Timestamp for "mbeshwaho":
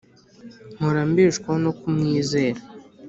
1.11-1.57